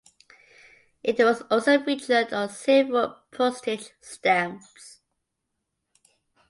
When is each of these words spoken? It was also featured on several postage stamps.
It 1.03 1.19
was 1.19 1.43
also 1.51 1.79
featured 1.79 2.33
on 2.33 2.49
several 2.49 3.19
postage 3.29 3.91
stamps. 4.01 4.99